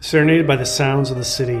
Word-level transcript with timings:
Serenaded 0.00 0.46
by 0.46 0.54
the 0.54 0.64
sounds 0.64 1.10
of 1.10 1.16
the 1.16 1.24
city. 1.24 1.60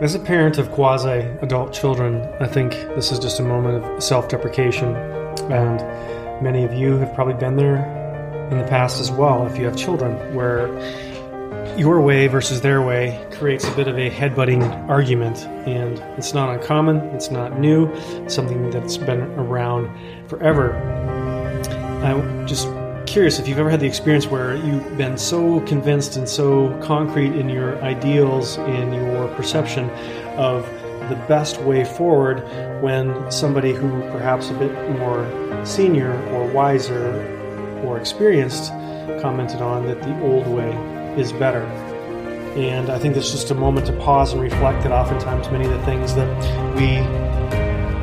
As 0.00 0.14
a 0.14 0.20
parent 0.20 0.56
of 0.56 0.70
quasi 0.70 1.26
adult 1.42 1.72
children, 1.72 2.22
I 2.40 2.46
think 2.46 2.70
this 2.94 3.10
is 3.10 3.18
just 3.18 3.40
a 3.40 3.42
moment 3.42 3.84
of 3.84 4.02
self 4.02 4.28
deprecation, 4.28 4.94
and 5.50 5.80
many 6.44 6.64
of 6.64 6.72
you 6.72 6.98
have 6.98 7.12
probably 7.12 7.34
been 7.34 7.56
there 7.56 7.76
in 8.52 8.58
the 8.58 8.64
past 8.68 9.00
as 9.00 9.10
well 9.10 9.44
if 9.48 9.58
you 9.58 9.64
have 9.64 9.76
children, 9.76 10.12
where 10.32 10.68
your 11.76 12.00
way 12.00 12.28
versus 12.28 12.60
their 12.60 12.80
way 12.82 13.26
creates 13.32 13.66
a 13.66 13.72
bit 13.72 13.88
of 13.88 13.98
a 13.98 14.08
headbutting 14.08 14.62
argument, 14.88 15.38
and 15.66 15.98
it's 16.16 16.32
not 16.34 16.54
uncommon, 16.54 16.98
it's 17.16 17.32
not 17.32 17.58
new, 17.58 17.92
it's 18.22 18.34
something 18.34 18.70
that's 18.70 18.96
been 18.96 19.22
around 19.22 19.90
forever. 20.28 20.76
I'm 22.04 22.46
just 22.46 22.68
curious 23.12 23.38
if 23.38 23.46
you've 23.46 23.58
ever 23.58 23.68
had 23.68 23.78
the 23.78 23.86
experience 23.86 24.26
where 24.26 24.56
you've 24.56 24.96
been 24.96 25.18
so 25.18 25.60
convinced 25.66 26.16
and 26.16 26.26
so 26.26 26.74
concrete 26.80 27.36
in 27.36 27.46
your 27.46 27.78
ideals, 27.84 28.56
in 28.56 28.90
your 28.90 29.28
perception 29.36 29.90
of 30.38 30.64
the 31.10 31.16
best 31.28 31.60
way 31.60 31.84
forward 31.84 32.38
when 32.82 33.30
somebody 33.30 33.74
who 33.74 34.00
perhaps 34.12 34.48
a 34.48 34.54
bit 34.54 34.72
more 34.98 35.28
senior 35.62 36.10
or 36.28 36.46
wiser 36.52 37.20
or 37.84 37.98
experienced 37.98 38.70
commented 39.20 39.60
on 39.60 39.84
that 39.84 40.00
the 40.00 40.22
old 40.22 40.46
way 40.46 40.70
is 41.20 41.32
better. 41.32 41.64
And 42.56 42.88
I 42.88 42.98
think 42.98 43.14
it's 43.14 43.30
just 43.30 43.50
a 43.50 43.54
moment 43.54 43.86
to 43.88 43.92
pause 43.98 44.32
and 44.32 44.40
reflect 44.40 44.84
that 44.84 44.92
oftentimes 44.92 45.50
many 45.50 45.66
of 45.66 45.70
the 45.70 45.84
things 45.84 46.14
that 46.14 46.76
we 46.76 47.61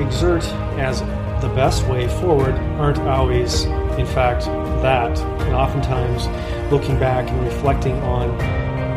exert 0.00 0.44
as 0.78 1.00
the 1.42 1.48
best 1.54 1.86
way 1.86 2.08
forward 2.20 2.54
aren't 2.78 2.98
always, 2.98 3.64
in 3.64 4.06
fact, 4.06 4.44
that. 4.82 5.18
And 5.18 5.54
oftentimes, 5.54 6.26
looking 6.70 6.98
back 6.98 7.28
and 7.30 7.42
reflecting 7.42 7.94
on 8.02 8.36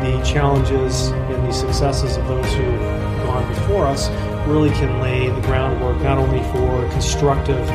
the 0.02 0.22
challenges 0.24 1.08
and 1.08 1.46
the 1.46 1.52
successes 1.52 2.16
of 2.16 2.26
those 2.28 2.46
who've 2.52 2.80
gone 3.24 3.48
before 3.54 3.86
us 3.86 4.08
really 4.46 4.70
can 4.70 5.00
lay 5.00 5.28
the 5.28 5.40
groundwork 5.42 5.98
not 6.02 6.18
only 6.18 6.42
for 6.52 6.88
constructive 6.92 7.66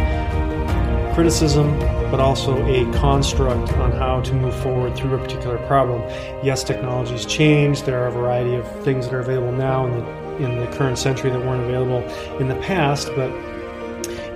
criticism, 1.19 1.77
but 2.09 2.21
also 2.21 2.65
a 2.65 2.89
construct 2.93 3.73
on 3.73 3.91
how 3.91 4.21
to 4.21 4.33
move 4.33 4.55
forward 4.63 4.95
through 4.95 5.13
a 5.13 5.17
particular 5.17 5.57
problem. 5.67 6.01
Yes, 6.41 6.63
technology's 6.63 7.25
changed. 7.25 7.85
There 7.85 8.01
are 8.01 8.07
a 8.07 8.11
variety 8.11 8.55
of 8.55 8.65
things 8.85 9.03
that 9.03 9.13
are 9.13 9.19
available 9.19 9.51
now 9.51 9.85
in 9.85 9.91
the 9.91 10.45
in 10.45 10.59
the 10.61 10.67
current 10.77 10.97
century 10.97 11.29
that 11.29 11.41
weren't 11.41 11.61
available 11.61 12.01
in 12.39 12.47
the 12.47 12.55
past. 12.61 13.09
But 13.17 13.31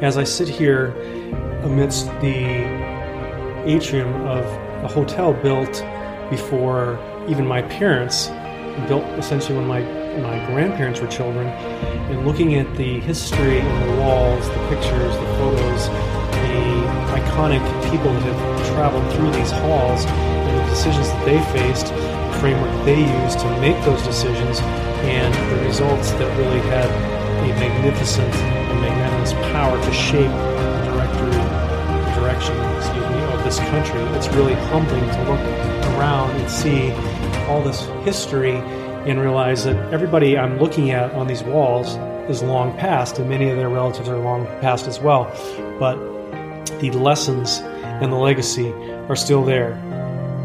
as 0.03 0.17
I 0.17 0.25
sit 0.25 0.49
here 0.49 0.87
amidst 1.63 2.07
the 2.19 2.65
atrium 3.63 4.13
of 4.27 4.43
a 4.83 4.89
hotel 4.89 5.31
built 5.31 5.85
before 6.29 6.99
even 7.29 7.47
my 7.47 7.61
parents, 7.61 8.27
built 8.89 9.05
essentially 9.17 9.57
when 9.57 9.67
my 9.67 9.83
my 10.19 10.45
grandparents 10.47 10.99
were 10.99 11.07
children, 11.07 11.47
and 11.47 12.27
looking 12.27 12.55
at 12.55 12.67
the 12.75 12.99
history 12.99 13.59
in 13.59 13.87
the 13.87 14.01
walls, 14.01 14.45
the 14.49 14.67
pictures, 14.67 15.15
iconic 17.33 17.61
people 17.89 18.13
that 18.13 18.21
have 18.21 18.67
traveled 18.75 19.13
through 19.13 19.31
these 19.31 19.49
halls 19.49 20.05
and 20.05 20.59
the 20.59 20.69
decisions 20.69 21.07
that 21.07 21.25
they 21.25 21.41
faced, 21.51 21.87
the 21.87 22.37
framework 22.39 22.85
they 22.85 22.99
used 23.23 23.39
to 23.39 23.49
make 23.59 23.75
those 23.85 24.01
decisions, 24.03 24.59
and 25.01 25.33
the 25.51 25.65
results 25.65 26.11
that 26.11 26.37
really 26.37 26.59
had 26.69 26.85
a 26.85 27.47
magnificent 27.59 28.33
and 28.35 28.81
magnanimous 28.81 29.33
power 29.51 29.83
to 29.83 29.93
shape 29.93 30.29
the 30.29 30.91
directory, 30.91 31.31
direction 32.21 32.55
excuse 32.77 33.09
me, 33.09 33.23
of 33.33 33.43
this 33.43 33.57
country. 33.57 33.99
It's 34.15 34.27
really 34.29 34.53
humbling 34.69 35.01
to 35.01 35.19
look 35.23 35.39
around 35.97 36.31
and 36.39 36.49
see 36.49 36.91
all 37.47 37.63
this 37.63 37.85
history 38.05 38.57
and 39.07 39.19
realize 39.19 39.63
that 39.63 39.75
everybody 39.91 40.37
I'm 40.37 40.59
looking 40.59 40.91
at 40.91 41.11
on 41.13 41.25
these 41.25 41.41
walls 41.41 41.95
is 42.29 42.43
long 42.43 42.77
past, 42.77 43.17
and 43.17 43.27
many 43.27 43.49
of 43.49 43.57
their 43.57 43.69
relatives 43.69 44.07
are 44.07 44.17
long 44.17 44.45
past 44.61 44.87
as 44.87 44.99
well. 44.99 45.25
But 45.79 46.12
the 46.89 46.99
lessons 46.99 47.59
and 47.61 48.11
the 48.11 48.17
legacy 48.17 48.71
are 49.09 49.15
still 49.15 49.43
there 49.43 49.79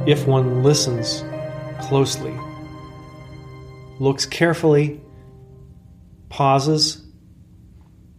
if 0.06 0.26
one 0.26 0.62
listens 0.62 1.24
closely, 1.80 2.34
looks 4.00 4.24
carefully, 4.26 5.00
pauses, 6.28 7.04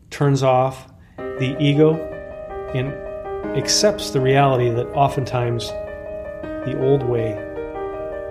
turns 0.09 0.43
off 0.43 0.91
the 1.17 1.55
ego, 1.59 1.95
and 2.73 2.93
accepts 3.57 4.11
the 4.11 4.19
reality 4.19 4.69
that 4.69 4.87
oftentimes 4.89 5.69
the 6.65 6.79
old 6.81 7.03
way 7.03 7.31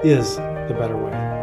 is 0.04 0.36
the 0.36 0.76
better 0.78 0.96
way. 0.96 1.38